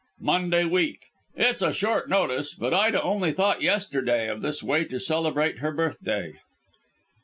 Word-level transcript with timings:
"Monday 0.19 0.63
week. 0.65 0.97
It's 1.35 1.61
a 1.61 1.71
short 1.71 2.09
notice, 2.09 2.55
but 2.55 2.73
Ida 2.73 3.03
only 3.03 3.31
thought 3.33 3.61
yesterday 3.61 4.27
of 4.29 4.41
this 4.41 4.63
way 4.63 4.83
to 4.85 4.99
celebrate 4.99 5.59
her 5.59 5.71
birthday." 5.71 6.39